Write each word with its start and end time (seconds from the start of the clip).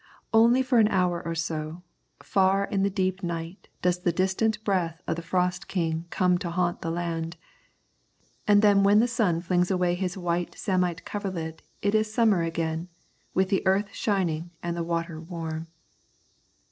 Only 0.33 0.63
for 0.63 0.79
an 0.79 0.87
hour 0.87 1.21
or 1.23 1.35
so, 1.35 1.83
far 2.23 2.63
in 2.65 2.81
the 2.81 2.89
deep 2.89 3.21
night 3.21 3.67
does 3.83 3.99
the 3.99 4.11
distant 4.11 4.63
breath 4.63 4.99
of 5.05 5.15
the 5.15 5.21
Frost 5.21 5.67
King 5.67 6.05
come 6.09 6.39
to 6.39 6.49
haunt 6.49 6.81
the 6.81 6.89
land, 6.89 7.37
and 8.47 8.63
then 8.63 8.81
when 8.81 8.97
the 8.97 9.07
sun 9.07 9.41
flings 9.41 9.69
away 9.69 9.93
his 9.93 10.17
white 10.17 10.55
samite 10.55 11.05
coverlid 11.05 11.61
it 11.83 11.93
is 11.93 12.11
summer 12.11 12.41
again, 12.41 12.89
with 13.35 13.49
the 13.49 13.61
earth 13.67 13.93
shining 13.93 14.49
and 14.63 14.75
the 14.75 14.81
water 14.83 15.21
warm. 15.21 15.67